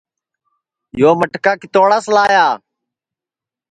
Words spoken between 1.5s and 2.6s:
کِتوڑاس لایا